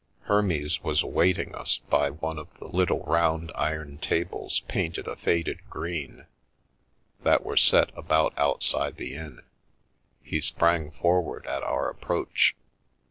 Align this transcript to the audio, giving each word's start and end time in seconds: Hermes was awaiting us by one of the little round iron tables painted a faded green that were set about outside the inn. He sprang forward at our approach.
Hermes 0.21 0.81
was 0.83 1.03
awaiting 1.03 1.53
us 1.53 1.77
by 1.77 2.09
one 2.09 2.39
of 2.39 2.51
the 2.57 2.65
little 2.67 3.03
round 3.03 3.51
iron 3.53 3.99
tables 3.99 4.61
painted 4.61 5.05
a 5.07 5.15
faded 5.15 5.59
green 5.69 6.25
that 7.21 7.43
were 7.45 7.55
set 7.55 7.91
about 7.95 8.33
outside 8.35 8.95
the 8.97 9.13
inn. 9.13 9.43
He 10.23 10.41
sprang 10.41 10.89
forward 10.89 11.45
at 11.45 11.61
our 11.61 11.87
approach. 11.87 12.55